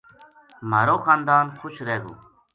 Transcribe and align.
مھارو 0.69 0.97
خاندان 1.05 1.45
خوش 1.59 1.75
رہ 1.87 1.97
گو 2.03 2.13